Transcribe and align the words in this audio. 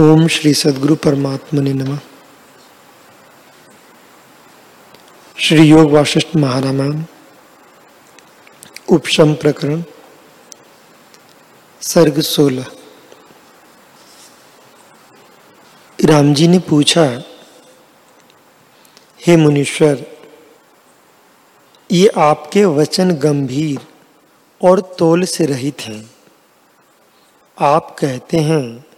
ओम 0.00 0.28
श्री 0.28 0.54
सदगुरु 0.54 0.94
परमात्मा 0.96 1.60
ने 1.60 1.72
नमः। 1.72 1.98
श्री 5.38 5.62
योग 5.62 5.90
वाशिष्ठ 5.90 6.36
महारामायण, 6.36 7.02
उपशम 8.88 9.34
प्रकरण, 9.34 9.82
सर्ग 11.80 12.20
सोलह। 12.20 12.66
राम 16.04 16.34
जी 16.34 16.48
ने 16.48 16.58
पूछा, 16.58 17.04
हे 19.26 19.36
मुनीश्वर, 19.36 20.06
ये 21.90 22.08
आपके 22.08 22.64
वचन 22.64 23.10
गंभीर 23.10 23.86
और 24.60 24.80
तोल 24.98 25.24
से 25.24 25.46
रहित 25.46 25.80
हैं। 25.80 26.10
आप 27.58 27.96
कहते 27.98 28.36
हैं 28.36 28.91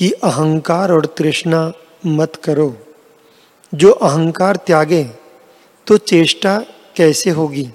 कि 0.00 0.10
अहंकार 0.10 0.92
और 0.92 1.06
तृष्णा 1.06 1.72
मत 2.06 2.36
करो। 2.36 2.76
जो 3.74 3.90
अहंकार 3.90 4.56
त्यागे 4.56 5.02
तो 5.86 5.96
चेष्टा 5.96 6.58
कैसे 6.96 7.30
होगी? 7.30 7.68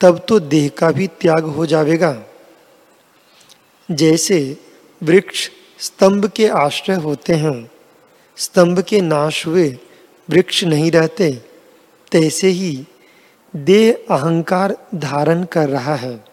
तब 0.00 0.24
तो 0.28 0.38
देह 0.40 0.68
का 0.78 0.90
भी 0.90 1.06
त्याग 1.06 1.44
हो 1.44 1.66
जाएगा 1.66 2.22
जैसे 3.90 4.38
वृक्ष 5.02 5.48
स्तंभ 5.78 6.26
के 6.26 6.48
आश्रय 6.48 6.96
होते 6.96 7.34
हैं, 7.34 7.70
स्तंभ 8.36 8.80
के 8.80 9.00
नाश 9.00 9.46
हुए 9.46 9.68
वृक्ष 10.28 10.64
नहीं 10.64 10.90
रहते, 10.90 11.32
तैसे 12.12 12.48
ही 12.48 12.86
देह 13.56 14.14
अहंकार 14.14 14.76
धारण 14.94 15.44
कर 15.44 15.68
रहा 15.68 15.94
है। 15.94 16.24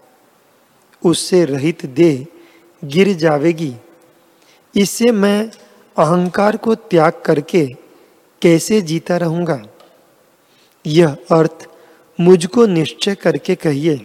उससे 1.05 1.45
रहित 1.45 1.85
देह 1.85 2.25
गिर 2.83 3.13
जावेगी। 3.13 3.73
इससे 4.75 5.11
मैं 5.11 5.51
अहंकार 5.97 6.57
को 6.57 6.75
त्याग 6.75 7.21
करके 7.25 7.65
कैसे 8.41 8.81
जीता 8.81 9.17
रहूँगा? 9.17 9.61
यह 10.85 11.15
अर्थ 11.31 11.67
मुझको 12.19 12.65
निश्चय 12.65 13.15
करके 13.15 13.55
कहिए, 13.55 13.95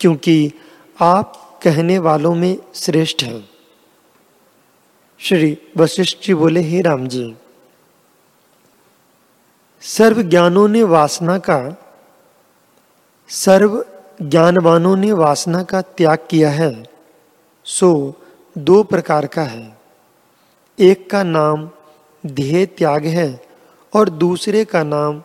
क्योंकि 0.00 0.52
आप 1.02 1.60
कहने 1.62 1.98
वालों 1.98 2.34
में 2.34 2.56
श्रेष्ठ 2.74 3.22
हैं। 3.22 3.48
श्री 5.20 5.56
वशिष्ठ 5.76 6.18
जी 6.22 6.34
बोले, 6.34 6.60
हे 6.60 6.80
राम 6.80 7.06
जी 7.08 7.34
सर्व 9.82 10.22
ज्ञानों 10.22 10.68
ने 10.68 10.82
वासना 10.82 11.38
का 11.38 11.58
सर्व 13.28 13.84
ज्ञानवानों 14.22 14.96
ने 14.96 15.12
वासना 15.12 15.62
का 15.62 15.80
त्याग 15.82 16.18
किया 16.30 16.50
है, 16.50 16.72
सो 17.66 18.20
दो 18.58 18.82
प्रकार 18.82 19.26
का 19.26 19.42
है। 19.42 19.83
एक 20.78 21.10
का 21.10 21.22
नाम 21.22 21.70
ध्येय 22.26 22.66
त्याग 22.66 23.04
है 23.04 23.40
और 23.92 24.08
दूसरे 24.08 24.64
का 24.64 24.82
नाम 24.82 25.22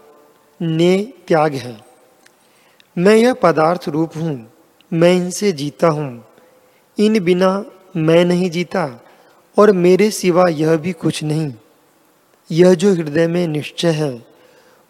ने 0.62 1.14
त्याग 1.28 1.54
है। 1.54 1.82
मैं 2.98 3.16
यह 3.16 3.34
पदार्थ 3.34 3.90
रूप 3.90 4.18
हूँ, 4.18 4.54
मैं 4.94 5.14
इनसे 5.14 5.52
जीता 5.52 5.88
हूँ। 5.88 6.26
इन 6.98 7.24
बिना 7.24 7.66
मैं 7.96 8.26
नहीं 8.26 8.50
जीता 8.50 9.04
और 9.58 9.72
मेरे 9.72 10.12
सिवा 10.12 10.48
यह 10.48 10.76
भी 10.78 10.92
कुछ 10.92 11.24
नहीं। 11.24 11.54
यह 12.52 12.74
जो 12.74 12.94
हृदय 12.94 13.28
में 13.28 13.48
निश्चय 13.48 13.92
है, 13.92 14.26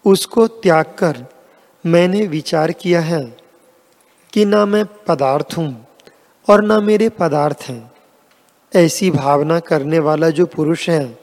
उसको 0.04 0.48
त्याग 0.48 0.84
कर 0.84 1.26
मैंने 1.86 2.26
विचार 2.26 2.72
किया 2.72 3.00
है 3.00 3.36
कि 4.32 4.44
ना 4.44 4.66
मैं 4.66 4.84
पदार्थ 5.08 5.56
हूँ 5.58 5.86
और 6.48 6.64
ना 6.64 6.80
मेरे 6.80 7.08
पदार्थ 7.08 7.62
हैं। 7.62 7.89
ऐसी 8.76 9.10
भावना 9.10 9.60
करने 9.60 9.98
वाला 9.98 10.30
जो 10.30 10.46
पुरुष 10.46 10.88
है, 10.90 11.18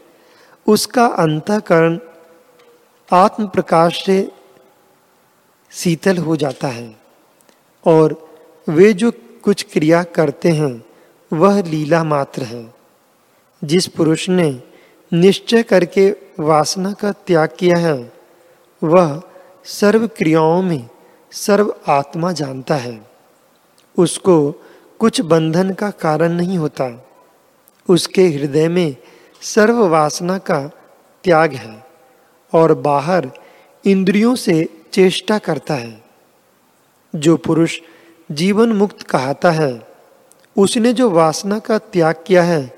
उसका 0.67 1.05
अंतकरण 1.05 1.99
आत्म 3.13 3.47
प्रकाश 3.47 4.05
से 4.05 4.31
शीतल 5.71 6.17
हो 6.17 6.35
जाता 6.35 6.67
है 6.67 6.95
और 7.85 8.29
वे 8.69 8.93
जो 8.93 9.11
कुछ 9.43 9.65
क्रिया 9.73 10.03
करते 10.03 10.49
हैं, 10.49 10.85
वह 11.33 11.63
लीला 11.63 12.03
मात्र 12.03 12.43
है। 12.43 12.73
जिस 13.63 13.87
पुरुष 13.87 14.29
ने 14.29 14.63
निश्चय 15.13 15.63
करके 15.63 16.15
वासना 16.39 16.93
का 16.93 17.11
त्याग 17.11 17.49
किया 17.59 17.77
है, 17.77 18.13
वह 18.83 19.21
सर्व 19.65 20.07
क्रियाओं 20.07 20.61
में 20.61 20.89
सर्व 21.31 21.75
आत्मा 21.87 22.31
जानता 22.31 22.75
है। 22.75 23.07
उसको 23.97 24.51
कुछ 24.99 25.21
बंधन 25.21 25.73
का 25.73 25.89
कारण 25.89 26.31
नहीं 26.31 26.57
होता। 26.57 27.06
उसके 27.89 28.27
हृदय 28.27 28.67
में 28.67 28.95
सर्व 29.41 29.87
वासना 29.87 30.37
का 30.37 30.61
त्याग 31.23 31.53
है 31.53 31.85
और 32.53 32.73
बाहर 32.73 33.31
इंद्रियों 33.85 34.35
से 34.35 34.83
चेष्टा 34.91 35.37
करता 35.37 35.73
है। 35.73 36.03
जो 37.15 37.37
पुरुष 37.37 37.79
जीवन 38.31 38.71
मुक्त 38.73 39.01
कहता 39.01 39.51
है, 39.51 39.87
उसने 40.57 40.93
जो 40.93 41.09
वासना 41.09 41.59
का 41.59 41.77
त्याग 41.77 42.15
किया 42.27 42.43
है, 42.43 42.77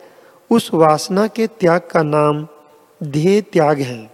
उस 0.50 0.72
वासना 0.74 1.28
के 1.28 1.47
त्याग 1.47 1.81
का 1.81 2.03
नाम 2.03 2.47
ध्येय 3.03 3.41
त्याग 3.41 3.80
है। 3.80 4.12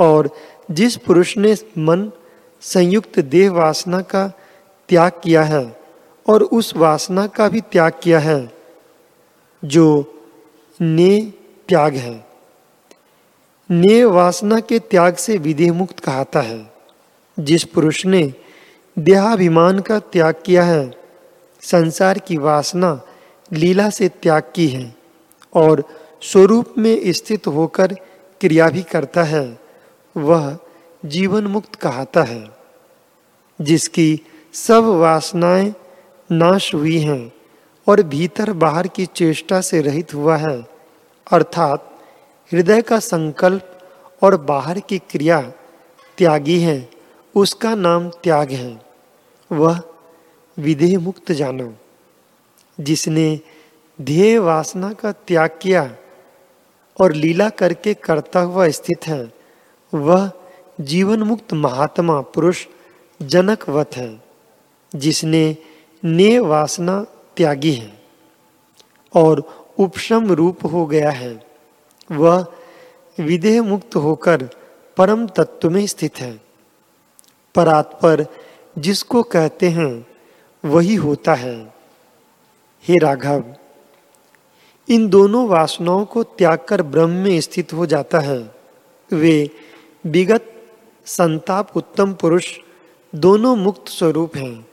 और 0.00 0.30
जिस 0.70 0.96
पुरुष 0.96 1.36
ने 1.36 1.56
मन 1.78 2.12
संयुक्त 2.60 3.20
देह 3.20 3.50
वासना 3.50 4.00
का 4.00 4.32
त्याग 4.88 5.12
किया 5.24 5.42
है 5.42 5.80
और 6.28 6.42
उस 6.42 6.76
वासना 6.76 7.26
का 7.26 7.48
भी 7.48 7.60
त्याग 7.60 7.92
किया 8.02 8.18
है 8.18 8.55
जो 9.64 10.14
ने 10.80 11.32
त्याग 11.68 11.94
है। 11.94 12.26
ने 13.70 14.04
वासना 14.04 14.60
के 14.60 14.78
त्याग 14.78 15.14
से 15.14 15.38
विदेह 15.38 15.72
मुक्त 15.72 16.00
कहता 16.00 16.40
है, 16.40 16.72
जिस 17.40 17.64
पुरुष 17.64 18.06
ने 18.06 18.34
देहाभिमान 18.98 19.78
का 19.78 19.98
त्याग 19.98 20.34
किया 20.46 20.64
है, 20.64 20.94
संसार 21.60 22.18
की 22.18 22.36
वासना 22.36 23.00
लीला 23.52 23.90
से 23.90 24.08
त्याग 24.08 24.42
की 24.54 24.68
है 24.68 24.94
और 25.54 25.84
स्वरूप 26.22 26.74
में 26.78 27.12
स्थित 27.12 27.46
होकर 27.46 27.92
क्रिया 28.40 28.68
भी 28.68 28.82
करता 28.82 29.22
है, 29.22 29.58
वह 30.16 30.58
जीवन 31.04 31.46
मुक्त 31.46 31.74
कहता 31.74 32.22
है, 32.22 32.50
जिसकी 33.60 34.20
सब 34.52 34.84
वासनाएँ 34.84 35.74
नाश 36.32 36.74
हुई 36.74 36.98
हैं। 36.98 37.32
और 37.88 38.02
भीतर 38.02 38.52
बाहर 38.52 38.88
की 38.88 39.06
चेष्टा 39.06 39.60
से 39.60 39.80
रहित 39.80 40.14
हुआ 40.14 40.36
है। 40.36 40.66
अर्थात 41.32 41.98
हृदय 42.52 42.82
का 42.82 42.98
संकल्प 42.98 43.78
और 44.22 44.36
बाहर 44.36 44.80
की 44.80 44.98
क्रिया 44.98 45.40
त्यागी 46.18 46.58
है, 46.58 46.90
उसका 47.34 47.74
नाम 47.74 48.08
त्याग 48.08 48.50
है। 48.50 48.80
वह 49.52 49.80
विधेय 50.58 50.98
मुक्त 50.98 51.32
जानो। 51.32 51.74
जिसने 52.80 53.40
ध्येय 54.00 54.38
वासना 54.38 54.92
का 54.92 55.12
त्याग 55.12 55.58
किया 55.62 55.96
और 57.00 57.12
लीला 57.12 57.48
करके 57.48 57.94
करता 57.94 58.40
हुआ 58.40 58.68
स्थित 58.68 59.06
है, 59.06 59.32
वह 59.94 60.30
जीवन 60.80 61.22
मुक्त 61.22 61.52
महात्मा 61.52 62.20
पुरुष 62.20 62.66
जनकवत 63.22 63.90
है, 63.96 64.22
जिसने 64.94 65.56
ने 66.04 66.38
वासना 66.38 67.06
त्यागी 67.36 67.72
है 67.72 68.02
और 69.14 69.40
उपशम 69.78 70.32
रूप 70.32 70.64
हो 70.64 70.86
गया 70.86 71.10
है। 71.10 71.46
वह 72.12 72.46
विदेह 73.20 73.62
मुक्त 73.62 73.96
होकर 73.96 74.48
परम 74.96 75.26
तत्व 75.26 75.70
में 75.70 75.86
स्थित 75.86 76.16
है। 76.16 76.40
परात्पर 77.54 78.26
जिसको 78.78 79.22
कहते 79.22 79.68
हैं, 79.68 80.06
वही 80.64 80.94
होता 80.94 81.34
है। 81.34 81.74
हे 82.84 82.96
राघव, 82.98 83.44
इन 84.88 85.08
दोनों 85.08 85.48
वासनाओं 85.48 86.04
को 86.04 86.22
त्याग 86.22 86.58
कर 86.58 86.82
ब्रह्म 86.82 87.10
में 87.10 87.40
स्थित 87.40 87.72
हो 87.72 87.86
जाता 87.86 88.18
है। 88.18 88.54
वे 89.12 89.50
विगत 90.06 90.52
संताप 91.06 91.76
उत्तम 91.76 92.12
पुरुष 92.14 92.58
दोनों 93.14 93.56
मुक्त 93.56 93.88
स्वरूप 93.88 94.36
हैं 94.36 94.66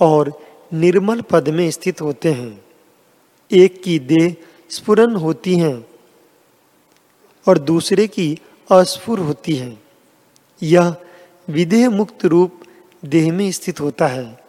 और 0.00 0.32
निर्मल 0.72 1.20
पद 1.20 1.48
में 1.48 1.70
स्थित 1.70 2.00
होते 2.00 2.32
हैं। 2.32 2.64
एक 3.50 3.82
की 3.82 3.98
देह 3.98 4.34
स्फुरन 4.70 5.14
होती 5.16 5.56
हैं 5.58 5.86
और 7.46 7.58
दूसरे 7.58 8.06
की 8.06 8.38
अस्फुर 8.70 9.18
होती 9.18 9.54
है। 9.54 9.78
यह 10.62 10.94
विदेह 11.50 11.90
मुक्त 11.90 12.24
रूप 12.24 12.60
देह 13.04 13.32
में 13.32 13.50
स्थित 13.52 13.80
होता 13.80 14.06
है 14.06 14.40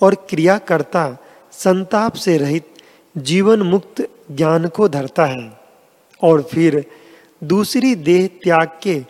और 0.00 0.14
क्रिया 0.14 0.58
करता 0.58 1.18
संताप 1.52 2.14
से 2.14 2.36
रहित 2.38 2.74
जीवन 3.18 3.62
मुक्त 3.62 4.08
ज्ञान 4.30 4.66
को 4.68 4.88
धरता 4.88 5.24
है 5.24 5.60
और 6.22 6.42
फिर 6.42 6.84
दूसरी 7.44 7.94
देह 7.94 8.26
त्याग 8.26 8.78
के 8.82 9.04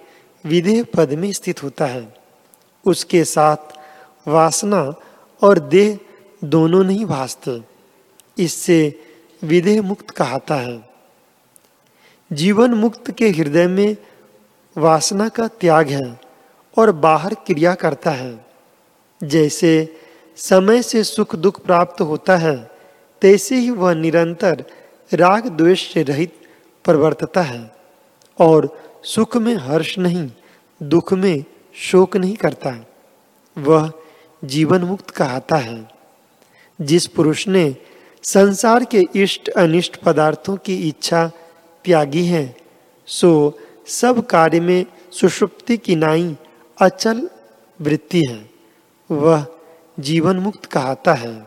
विदेह 0.44 0.84
पद 0.96 1.12
में 1.12 1.32
स्थित 1.32 1.62
होता 1.62 1.86
है। 1.86 2.16
उसके 2.84 3.24
साथ 3.24 3.56
वासना 4.28 4.94
और 5.42 5.58
देह 5.58 5.98
दोनों 6.44 6.84
नहीं 6.84 7.06
भासते। 7.06 7.76
इससे 8.42 9.00
विदेह 9.44 9.82
मुक्त 9.82 10.10
कहता 10.10 10.54
है। 10.54 10.90
जीवन 12.32 12.74
मुक्त 12.74 13.10
के 13.10 13.28
हृदय 13.28 13.66
में 13.66 13.96
वासना 14.78 15.28
का 15.28 15.48
त्याग 15.48 15.88
है 15.88 16.20
और 16.78 16.92
बाहर 16.92 17.34
क्रिया 17.34 17.74
करता 17.74 18.10
है। 18.10 18.46
जैसे 19.24 19.96
समय 20.36 20.82
से 20.82 21.04
सुख 21.04 21.36
दुख 21.36 21.64
प्राप्त 21.64 22.00
होता 22.00 22.36
है, 22.36 22.70
तैसे 23.22 23.56
ही 23.56 23.70
वह 23.70 23.94
निरंतर 23.94 24.64
राग 25.14 25.46
द्वेष 25.46 25.92
से 25.92 26.02
रहित 26.02 26.34
प्रवर्तता 26.84 27.42
है 27.42 27.74
और 28.40 28.82
सुख 29.02 29.36
में 29.36 29.54
हर्ष 29.54 29.98
नहीं, 29.98 30.30
दुख 30.82 31.12
में 31.12 31.44
शोक 31.74 32.16
नहीं 32.16 32.36
करता। 32.36 32.86
वह 33.58 33.92
जीवन 34.44 34.82
मुक्त 34.82 35.10
कहता 35.10 35.56
है। 35.56 35.95
जिस 36.78 37.06
पुरुष 37.06 37.46
ने 37.48 37.76
संसार 38.24 38.84
के 38.84 39.04
इष्ट 39.16 39.48
अनिष्ट 39.48 39.96
पदार्थों 39.96 40.56
की 40.56 40.76
इच्छा 40.88 41.26
त्यागी 41.84 42.24
है, 42.24 42.56
सो 43.08 43.58
सब 43.86 44.26
कार्य 44.26 44.60
में 44.60 44.86
सुषुप्ति 45.12 45.76
की 45.76 45.96
नाई 45.96 46.36
अचल 46.78 47.28
वृत्ति 47.80 48.22
है। 48.28 48.50
वह 49.10 49.46
जीवन 50.00 50.36
मुक्त 50.36 50.64
कहता 50.64 51.12
है, 51.14 51.32
हे 51.32 51.42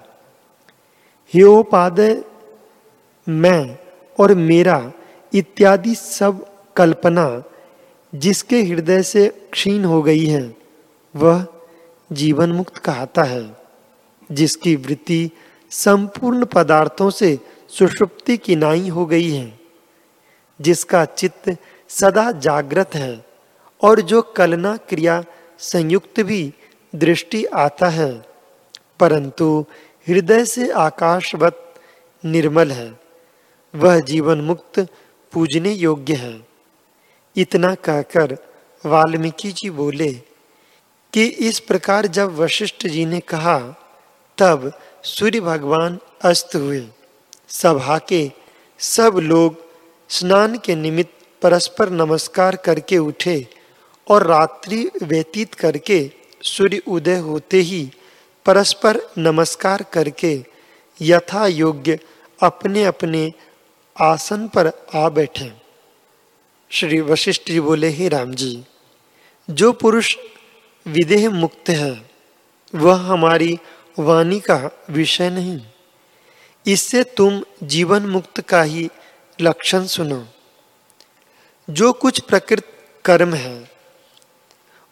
हियोपादय 1.34 2.24
मैं 3.28 3.78
और 4.20 4.34
मेरा 4.36 4.92
इत्यादि 5.34 5.96
सब 5.96 6.46
कल्पना 6.76 7.44
जिसके 8.14 8.62
हृदय 8.64 9.04
से 9.04 9.28
क्षीण 9.52 9.84
हो 9.84 10.02
गई 10.02 10.26
है, 10.26 10.42
वह 11.16 11.46
जीवन 12.12 12.52
मुक्त 12.52 12.78
कहता 12.78 13.24
है। 13.24 13.44
जिसकी 14.32 14.76
वृत्ति 14.76 15.30
संपूर्ण 15.72 16.46
पदार्थों 16.46 17.10
से 17.10 17.38
सुषुप्ति 17.70 18.38
की 18.38 18.56
नाई 18.56 18.90
हो 18.90 19.06
गई 19.06 19.30
है, 19.30 19.60
जिसका 20.62 21.06
चित्त 21.06 21.58
सदा 21.90 22.32
जागृत 22.32 22.96
है 22.96 23.26
और 23.82 24.02
जो 24.02 24.22
कलना 24.22 24.76
क्रिया 24.78 25.24
संयुक्त 25.60 26.20
भी 26.20 26.54
दृष्टि 26.96 27.46
आता 27.46 27.88
है, 27.90 28.12
परंतु 29.00 29.66
हृदय 30.08 30.46
से 30.46 30.70
आकाशवत 30.72 31.76
निर्मल 32.24 32.72
है। 32.72 33.00
वह 33.74 34.00
जीवन 34.00 34.42
मुक्त 34.42 34.80
पूजने 35.34 35.72
योग्य 35.72 36.14
है। 36.14 36.48
इतना 37.36 37.74
कहकर 37.76 38.38
वाल्मीकि 38.86 39.52
जी 39.52 39.70
बोले 39.70 40.12
कि 41.14 41.26
इस 41.26 41.60
प्रकार 41.60 42.08
जब 42.08 42.36
वशिष्ठ 42.38 42.88
जी 42.88 43.06
ने 43.06 43.20
कहा 43.20 43.58
तब 44.40 44.72
सूर्य 45.04 45.40
भगवान 45.42 46.00
अस्त 46.22 46.56
हुए। 46.56 46.88
सभा 47.50 47.98
के 47.98 48.32
सब 48.80 49.20
लोग 49.24 49.56
स्नान 50.10 50.58
के 50.58 50.76
निमित्त 50.76 51.26
परस्पर 51.42 51.90
नमस्कार 51.90 52.56
करके 52.56 52.98
उठे 52.98 53.48
और 54.08 54.28
रात्रि 54.28 54.90
व्यतीत 55.04 55.54
करके 55.54 56.00
सूर्य 56.44 56.82
उदय 56.88 57.18
होते 57.18 57.58
ही 57.58 57.92
परस्पर 58.46 59.00
नमस्कार 59.18 59.84
करके 59.94 60.46
यथा 61.02 61.48
योग्य 61.48 62.00
अपने 62.44 62.84
अपने 62.84 63.32
आसन 64.02 64.48
पर 64.48 64.72
आ 64.96 65.10
बैठे। 65.10 65.52
श्री 66.72 67.00
वशिष्ठ 67.02 67.48
जी 67.48 67.60
बोले, 67.60 67.88
ही 67.88 68.08
राम 68.08 68.34
जी, 68.34 68.64
जो 69.50 69.72
पुरुष 69.72 70.16
विदेह 70.86 71.30
मुक्त 71.30 71.70
है, 71.70 72.10
वह 72.76 72.96
हमारी 72.96 73.60
वाणी 74.00 74.40
का 74.40 74.70
विषय 74.90 75.30
नहीं। 75.30 75.62
इससे 76.68 77.04
तुम 77.04 77.44
जीवन 77.64 78.06
मुक्त 78.06 78.42
का 78.42 78.62
ही 78.62 78.90
लक्षण 79.42 79.86
सुनो। 79.86 80.26
जो 81.70 81.94
कुछ 81.94 82.20
प्रकृत 82.20 82.64
कर्म 83.06 83.34
है, 83.34 83.72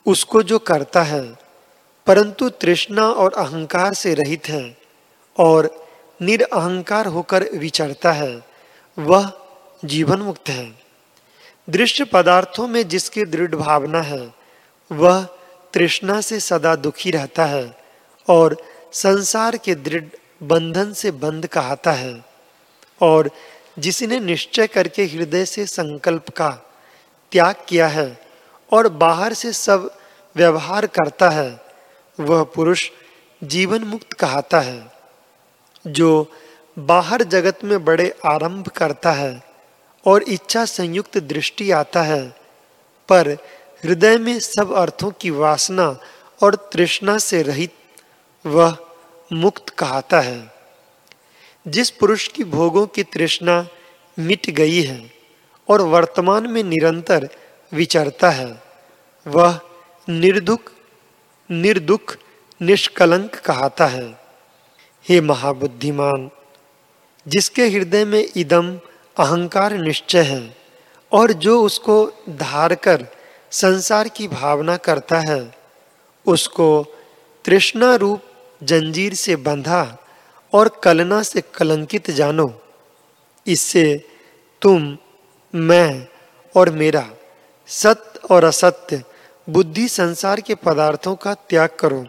उसको 0.06 0.44
जो 0.44 0.60
करता 0.60 1.02
है, 1.02 1.38
परंतु 2.08 2.50
तृष्णा 2.50 3.10
और 3.10 3.34
अहंकार 3.34 3.94
से 3.94 4.14
रहित 4.14 4.50
है 4.50 4.78
और 5.40 5.88
निरअहकार 6.22 7.06
होकर 7.06 7.50
विचरता 7.54 8.12
है, 8.12 8.42
वह 9.00 9.32
जीवन 9.86 10.20
मुक्त 10.20 10.50
है। 10.50 10.80
दृश्य 11.70 12.04
पदार्थों 12.04 12.68
में 12.68 12.88
जिसकी 12.88 13.26
दृढ़ 13.26 13.56
भावना 13.56 14.02
है, 14.02 14.34
वह 14.92 15.24
तृष्णा 15.74 16.22
से 16.22 16.40
सदा 16.40 16.76
दुखी 16.76 17.12
रहता 17.12 17.46
है 17.46 17.78
और 18.30 18.77
संसार 18.94 19.58
के 19.58 19.76
दृढ़ 19.76 20.04
बंधन 20.44 20.94
से 20.94 21.12
बंद 21.12 21.48
कहता 21.48 21.92
है 21.92 22.26
और 23.02 23.30
जिसने 23.80 24.20
निश्चय 24.20 24.68
करके 24.68 25.06
हृदय 25.06 25.46
से 25.46 25.66
संकल्प 25.66 26.30
का 26.30 26.50
त्याग 27.32 27.56
किया 27.70 27.88
है 27.88 28.20
और 28.74 28.88
बाहर 28.88 29.34
से 29.34 29.54
सब 29.54 29.90
व्यवहार 30.36 30.86
करता 30.86 31.30
है, 31.30 31.62
वह 32.20 32.44
पुरुष 32.44 32.90
जीवन 33.44 33.84
मुक्त 33.84 34.14
कहता 34.14 34.60
है, 34.60 34.92
जो 35.88 36.32
बाहर 36.80 37.24
जगत 37.24 37.60
में 37.64 37.86
बड़े 37.86 38.14
आरंभ 38.26 38.68
करता 38.68 39.12
है 39.12 39.44
और 40.06 40.24
इच्छा 40.24 40.66
संयुक्त 40.66 41.18
दृष्टि 41.18 41.72
आता 41.72 42.02
है, 42.02 42.36
पर 43.10 43.30
हृदय 43.84 44.18
में 44.18 44.40
सब 44.40 44.74
अर्थों 44.74 45.12
की 45.12 45.30
वासना 45.30 45.98
और 46.44 46.56
तृष्णा 46.74 47.18
से 47.18 47.42
रहित 47.42 47.74
वह 48.48 48.78
मुक्त 49.34 49.70
कहता 49.70 50.20
है। 50.20 50.52
जिस 51.68 51.90
पुरुष 51.90 52.28
की 52.28 52.44
भोगों 52.44 52.88
की 52.88 53.04
तृष्णा 53.04 53.68
मिट 54.20 54.50
गई 54.50 54.82
है 54.82 55.12
और 55.70 55.82
वर्तमान 55.82 56.48
में 56.48 56.64
निरंतर 56.64 57.30
विचरता 57.74 58.30
है, 58.30 58.62
वह 59.28 59.60
निर्दुख 60.10 60.72
निर्दुख, 61.52 62.18
निष्कलंक 62.62 63.36
कहता 63.36 63.86
है। 63.86 64.20
हे 65.10 65.22
महाबुद्धिमान, 65.22 66.30
जिसके 67.28 67.68
हृदय 67.68 68.06
में 68.06 68.30
इदम 68.36 68.80
अहंकार 69.18 69.74
निश्चय 69.74 70.22
है 70.22 70.58
और 71.12 71.32
जो 71.32 71.62
उसको 71.64 72.26
धार 72.30 72.76
कर 72.76 73.08
संसार 73.52 74.08
की 74.08 74.28
भावना 74.28 74.78
करता 74.78 75.20
है, 75.20 75.56
उसको 76.26 76.68
तृष्णा 77.46 77.96
रूप 77.96 78.22
जंजीर 78.64 79.14
से 79.14 79.36
बंधा 79.36 79.98
और 80.54 80.68
कलना 80.84 81.22
से 81.24 81.42
कलंकित 81.56 82.12
जानो। 82.12 82.50
इससे 83.48 83.86
तुम, 84.62 84.98
मैं 85.54 86.08
और 86.56 86.70
मेरा 86.70 87.10
सत्य 87.68 88.20
और 88.32 88.44
असत्य 88.44 89.04
बुद्धि 89.48 89.88
संसार 89.88 90.42
के 90.42 90.56
पदार्थों 90.56 91.16
का 91.16 91.34
त्याग 91.34 91.70
करो 91.80 92.06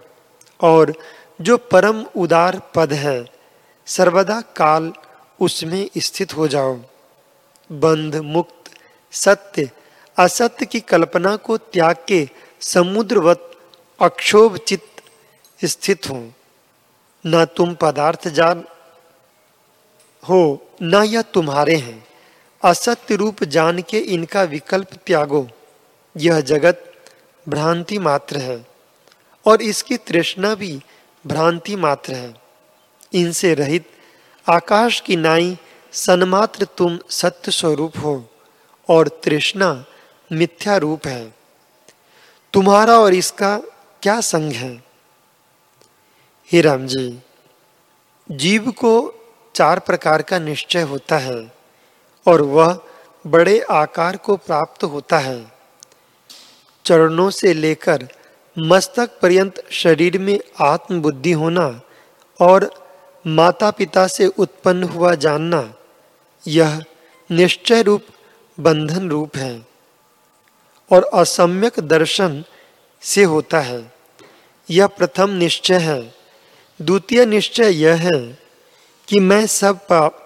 और 0.61 0.93
जो 1.41 1.57
परम 1.57 2.05
उदार 2.17 2.61
पद 2.75 2.93
है, 2.93 3.25
सर्वदा 3.87 4.41
काल 4.41 4.93
उसमें 5.41 5.89
स्थित 5.99 6.37
हो 6.37 6.49
जाओ। 6.49 6.75
बंध 7.71 8.17
मुक्त 8.17 8.71
सत्य 9.13 9.71
असत्य 10.17 10.67
की 10.67 10.81
कल्पना 10.81 11.37
को 11.37 11.57
त्याग 11.57 11.97
के 12.09 12.29
समुद्रवत 12.61 13.51
अक्षोभ 14.01 14.57
चित्त 14.57 15.03
स्थित 15.65 16.11
हो। 16.11 16.33
न 17.27 17.45
तुम 17.45 17.75
पदार्थ 17.75 18.29
जान 18.29 18.65
हो, 20.29 20.67
न 20.83 20.95
यह 20.95 21.23
तुम्हारे 21.23 21.77
हैं। 21.77 22.07
असत्य 22.65 23.17
रूप 23.17 23.45
जान 23.45 23.83
के 23.83 23.99
इनका 23.99 24.43
विकल्प 24.43 24.89
त्यागो। 25.07 25.49
यह 26.17 26.41
जगत 26.41 26.95
भ्रांति 27.49 27.99
मात्र 27.99 28.37
है, 28.37 28.67
और 29.47 29.63
इसकी 29.63 29.97
तृष्णा 29.97 30.55
भी 30.55 30.81
भ्रांति 31.27 31.77
मात्र 31.77 32.15
है। 32.15 32.35
इनसे 33.13 33.55
रहित 33.55 33.91
आकाश 34.49 35.01
की 35.01 35.17
नाई 35.17 35.59
सन्मात्र 35.93 36.67
तुम 36.77 36.99
सत्य 37.11 37.53
स्वरूप 37.53 37.93
हो, 37.99 38.25
और 38.89 39.09
तृष्णा 39.09 39.85
मिथ्या 40.33 40.77
रूप 40.77 41.07
है। 41.07 41.35
तुम्हारा 42.53 42.99
और 42.99 43.15
इसका 43.15 43.57
क्या 44.03 44.21
संग 44.21 44.53
है? 44.53 44.88
हे 46.53 46.61
राम 46.61 46.87
जी, 46.87 47.19
जीव 48.31 48.71
को 48.71 48.93
चार 49.55 49.79
प्रकार 49.79 50.23
का 50.23 50.39
निश्चय 50.39 50.83
होता 50.83 51.19
है 51.19 51.53
और 52.27 52.43
वह 52.43 52.81
बड़े 53.27 53.61
आकार 53.61 54.17
को 54.17 54.37
प्राप्त 54.37 54.85
होता 54.85 55.19
है। 55.19 55.53
चरणों 56.85 57.31
से 57.31 57.55
लेकर 57.55 58.09
मस्तक 58.59 59.21
पर्यंत 59.21 59.63
शरीर 59.71 60.19
में 60.19 60.39
आत्मबुद्धि 60.61 61.33
होना 61.33 61.81
और 62.41 62.71
माता 63.27 63.71
पिता 63.71 64.07
से 64.07 64.27
उत्पन्न 64.27 64.85
हुआ 64.85 65.15
जानना, 65.15 65.75
यह 66.47 66.85
निश्चय 67.31 67.83
रूप 67.83 68.07
बंधन 68.61 69.11
रूप 69.11 69.37
है 69.37 69.67
और 70.91 71.11
असम्यक 71.15 71.81
दर्शन 71.81 72.45
से 73.03 73.25
होता 73.25 73.61
है। 73.61 73.93
यह 74.71 74.87
प्रथम 74.87 75.31
निश्चय 75.31 75.79
है। 75.79 76.18
द्वितीय 76.83 77.27
निश्चय 77.27 77.71
यह 77.71 77.95
है 77.95 78.39
कि 79.09 79.21
मैं 79.21 79.47
सब 79.47 79.79
पाप, 79.79 80.25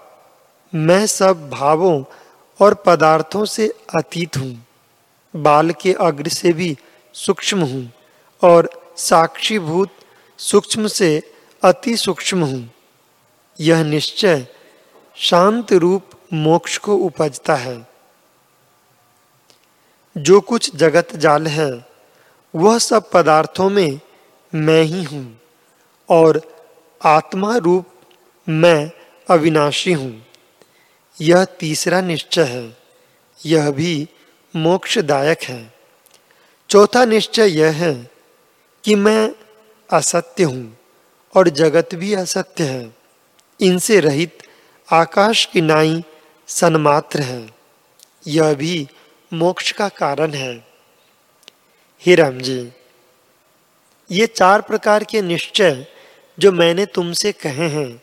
मैं 0.75 1.07
सब 1.07 1.49
भावों 1.49 2.03
और 2.61 2.73
पदार्थों 2.73 3.45
से 3.45 3.73
अतीत 3.95 4.37
हूँ। 4.37 4.67
बाल 5.35 5.71
के 5.71 5.93
अग्र 5.93 6.29
से 6.29 6.53
भी 6.53 6.77
सूक्ष्म 7.13 7.61
हूँ 7.61 7.91
और 8.43 8.93
साक्षीभूत 8.97 9.89
सूक्ष्म 10.37 10.87
से 10.87 11.23
अति 11.63 11.97
सूक्ष्म 11.97 12.43
हूँ। 12.43 12.69
यह 13.59 13.83
निश्चय 13.83 14.47
शांत 15.15 15.73
रूप 15.73 16.09
मोक्ष 16.33 16.77
को 16.77 16.95
उपजता 16.95 17.55
है। 17.55 17.87
जो 20.17 20.41
कुछ 20.41 20.75
जगत 20.75 21.15
जाल 21.15 21.47
है, 21.47 21.85
वह 22.55 22.77
सब 22.77 23.11
पदार्थों 23.11 23.69
में 23.69 23.99
मैं 24.55 24.83
ही 24.83 25.03
हूँ। 25.03 25.39
और 26.13 26.39
आत्मा 27.01 27.55
रूप 27.57 27.85
मैं 28.49 28.91
अविनाशी 29.29 29.93
हूँ। 29.93 30.11
यह 31.21 31.43
तीसरा 31.45 32.01
निश्चय 32.01 32.43
है। 32.43 32.65
यह 33.45 33.71
भी 33.71 34.09
मोक्षदायक 34.55 35.43
है। 35.43 35.61
चौथा 36.69 37.05
निश्चय 37.05 37.49
यह 37.59 37.71
है 37.71 37.93
कि 38.83 38.95
मैं 38.95 39.29
असत्य 39.89 40.43
हूँ 40.43 40.77
और 41.35 41.49
जगत 41.49 41.95
भी 41.95 42.13
असत्य 42.13 42.63
है। 42.63 42.95
इनसे 43.59 43.99
रहित 43.99 44.43
आकाश 44.87 45.45
की 45.45 45.61
नाई 45.61 46.03
सन्मात्र 46.47 47.19
है। 47.21 47.41
यह 48.27 48.53
भी 48.53 48.87
मोक्ष 49.31 49.71
का 49.71 49.89
कारण 49.89 50.33
है। 50.33 50.53
हे 52.01 52.15
राम 52.15 52.37
जी, 52.39 52.71
ये 54.11 54.27
चार 54.27 54.61
प्रकार 54.61 55.03
के 55.03 55.21
निश्चय 55.21 55.85
जो 56.39 56.51
मैंने 56.51 56.85
तुमसे 56.85 57.31
कहे 57.31 57.67
हैं, 57.69 58.01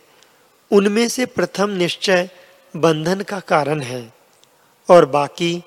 उनमें 0.72 1.08
से 1.08 1.26
प्रथम 1.26 1.70
निश्चय 1.70 2.30
बंधन 2.76 3.20
का 3.20 3.40
कारण 3.40 3.80
है 3.80 4.12
और 4.90 5.06
बाकी 5.06 5.62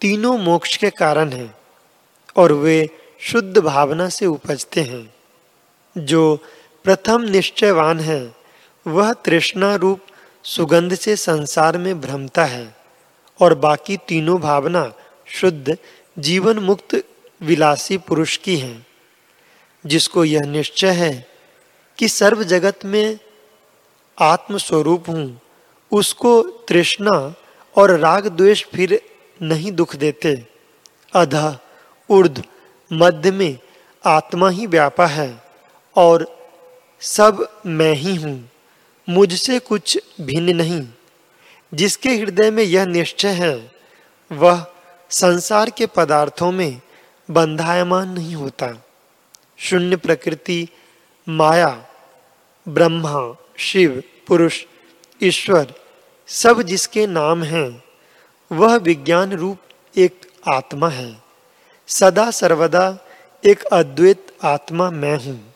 तीनों 0.00 0.38
मोक्ष 0.38 0.76
के 0.76 0.90
कारण 0.90 1.28
हैं 1.28 1.54
और 2.36 2.52
वे 2.52 2.88
शुद्ध 3.20 3.58
भावना 3.58 4.08
से 4.08 4.26
उपजते 4.26 4.80
हैं। 4.80 5.14
जो 5.98 6.36
प्रथम 6.84 7.22
निश्चयवान 7.22 8.00
है, 8.00 8.34
वह 8.86 9.12
तृष्णा 9.12 9.74
रूप 9.74 10.00
सुगंध 10.44 10.94
से 10.94 11.16
संसार 11.16 11.78
में 11.78 12.00
भ्रमता 12.00 12.44
है 12.44 12.74
और 13.40 13.54
बाकी 13.54 13.96
तीनों 13.96 14.40
भावना 14.40 14.92
शुद्ध, 15.26 15.76
जीवन 16.18 16.58
मुक्त, 16.58 17.04
विलासी 17.42 17.98
पुरुष 17.98 18.36
की 18.36 18.56
हैं, 18.56 18.86
जिसको 19.86 20.24
यह 20.24 20.40
निश्चय 20.40 20.90
है 20.90 21.31
कि 21.98 22.08
सर्व 22.08 22.42
जगत 22.44 22.84
में 22.84 23.18
आत्म 24.18 24.58
स्वरूप 24.58 25.08
हूँ, 25.08 25.40
उसको 25.92 26.42
तृष्णा 26.68 27.34
और 27.76 27.90
राग 27.98 28.26
द्वेष 28.28 28.64
फिर 28.66 29.00
नहीं 29.42 29.72
दुख 29.72 29.96
देते। 29.96 30.34
अध 31.12 31.58
ऊर्ध 32.10 32.42
मध्य 32.90 33.30
में 33.30 33.58
आत्मा 34.04 34.48
ही 34.48 34.66
व्यापा 34.66 35.06
है 35.06 35.44
और 35.96 36.26
सब 37.00 37.46
मैं 37.66 37.92
ही 37.92 38.14
हूँ, 38.14 38.50
मुझसे 39.08 39.58
कुछ 39.58 39.98
भिन्न 40.20 40.56
नहीं। 40.56 40.86
जिसके 41.72 42.10
हृदय 42.10 42.50
में 42.50 42.62
यह 42.64 42.84
निश्चय 42.84 43.28
है, 43.28 43.70
वह 44.30 44.64
संसार 45.10 45.70
के 45.70 45.86
पदार्थों 45.86 46.50
में 46.52 46.80
बंधायमान 47.28 48.08
नहीं 48.08 48.34
होता। 48.34 48.68
शून्य 49.58 49.96
प्रकृति 49.96 50.68
माया, 51.28 51.84
ब्रह्मा, 52.68 53.36
शिव, 53.58 54.02
पुरुष, 54.26 54.64
ईश्वर, 55.22 55.74
सब 56.26 56.62
जिसके 56.62 57.06
नाम 57.06 57.42
हैं, 57.42 57.84
वह 58.52 58.76
विज्ञान 58.76 59.32
रूप 59.32 59.58
एक 59.96 60.26
आत्मा 60.48 60.88
है। 60.88 61.22
सदा 61.86 62.30
सर्वदा 62.30 62.98
एक 63.44 63.62
अद्वैत 63.62 64.26
आत्मा 64.44 64.90
मैं 64.90 65.16
हूँ। 65.16 65.54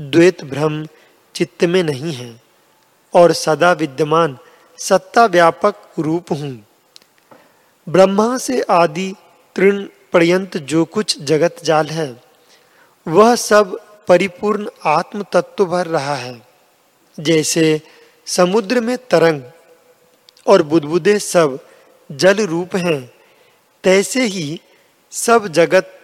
द्वैत 0.00 0.44
भ्रम 0.44 0.86
चित्त 1.34 1.64
में 1.64 1.82
नहीं 1.82 2.12
है 2.12 2.40
और 3.14 3.32
सदा 3.32 3.72
विद्यमान 3.72 4.38
सत्ता 4.78 5.26
व्यापक 5.26 5.74
रूप 5.98 6.32
हूँ। 6.32 6.66
ब्रह्मा 7.88 8.38
से 8.38 8.60
आदि 8.60 9.14
तृण 9.56 9.86
पर्यंत 10.12 10.56
जो 10.56 10.84
कुछ 10.84 11.22
जगत 11.22 11.56
जाल 11.64 11.86
है, 11.86 12.22
वह 13.08 13.34
सब 13.34 13.80
परिपूर्ण 14.12 14.68
आत्म 14.86 15.24
तत्व 15.32 15.64
भर 15.66 15.86
रहा 15.88 16.14
है, 16.14 16.34
जैसे 17.18 17.80
समुद्र 18.26 18.80
में 18.80 18.96
तरंग 19.10 19.42
और 20.46 20.62
बुदबुदे 20.62 21.18
सब 21.18 21.58
जल 22.10 22.44
रूप 22.46 22.74
हैं, 22.76 23.00
तैसे 23.84 24.24
ही 24.24 24.60
सब 25.12 25.46
जगत 25.48 25.94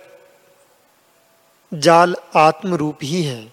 जाल 1.73 2.17
आत्म 2.37 2.75
रूप 2.75 2.99
ही 3.03 3.23
है। 3.23 3.53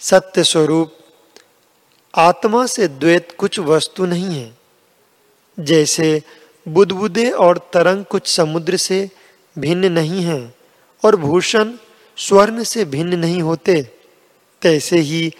सत्य 0.00 0.44
स्वरूप 0.44 0.98
आत्मा 2.14 2.64
से 2.66 2.88
द्वैत 2.88 3.34
कुछ 3.38 3.58
वस्तु 3.60 4.06
नहीं 4.06 4.34
है, 4.34 4.52
जैसे 5.58 6.22
बुदबुदे 6.66 7.28
और 7.30 7.58
तरंग 7.72 8.04
कुछ 8.04 8.26
समुद्र 8.28 8.76
से 8.78 9.08
भिन्न 9.56 9.92
नहीं 9.92 10.22
है, 10.22 10.54
और 11.02 11.16
भूषण 11.16 11.72
स्वर्ण 12.18 12.62
से 12.62 12.84
भिन्न 12.84 13.18
नहीं 13.18 13.42
होते, 13.42 13.82
तैसे 14.62 14.98
ही 14.98 15.32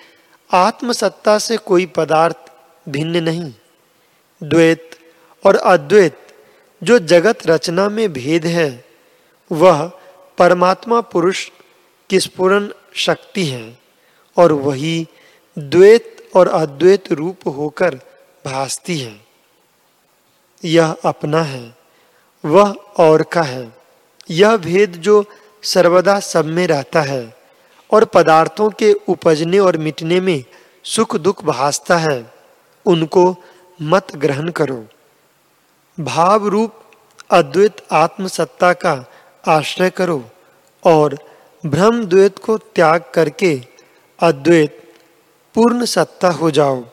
आत्मसत्ता 0.51 1.39
से 1.39 1.57
कोई 1.57 1.87
पदार्थ 1.87 2.51
भिन्न 2.89 3.23
नहीं। 3.23 3.53
द्वैत 4.43 4.91
और 5.45 5.57
अद्वैत 5.57 6.19
जो 6.83 6.99
जगत 6.99 7.47
रचना 7.47 7.89
में 7.89 8.13
भेद 8.13 8.47
है, 8.47 8.85
वह 9.51 9.91
परमात्मा 10.39 11.01
पुरुष 11.01 11.49
की 12.11 12.21
स्पुरन 12.21 12.73
शक्ति 12.95 13.45
है 13.47 13.79
और 14.37 14.53
वही 14.53 15.07
द्वैत 15.57 16.31
और 16.37 16.49
अद्वैत 16.49 17.13
रूप 17.13 17.47
होकर 17.49 17.95
भासती 18.45 18.99
है। 18.99 19.15
यह 20.65 20.97
अपना 21.05 21.43
है, 21.43 21.75
वह 22.45 22.71
और 22.99 23.23
का 23.23 23.43
है, 23.43 23.73
यह 24.31 24.57
भेद 24.57 24.93
जो 24.93 25.25
सर्वदा 25.63 26.21
सब 26.21 26.45
में 26.45 26.67
रहता 26.67 27.01
है 27.01 27.37
और 27.91 28.05
पदार्थों 28.05 28.71
के 28.71 28.93
उपजने 28.93 29.59
और 29.59 29.77
मिटने 29.77 30.21
में 30.21 30.45
सुख 30.85 31.17
दुख 31.17 31.45
भासता 31.45 31.97
है। 31.97 32.35
उनको 32.87 33.37
मत 33.83 34.17
ग्रहण 34.17 34.51
करो। 34.51 34.87
भाव 36.01 36.47
रूप 36.49 36.75
अद्वैत 37.31 37.87
आत्मसत्ता 37.93 38.73
का 38.73 39.05
आश्रय 39.49 39.91
करो 39.91 40.25
और 40.85 41.19
भ्रम 41.67 42.05
द्वैत 42.05 42.39
को 42.39 42.59
त्याग 42.59 43.05
करके 43.15 43.61
अद्वैत 44.19 44.95
पूर्ण 45.55 45.85
सत्ता 45.85 46.31
हो 46.31 46.51
जाओ। 46.51 46.85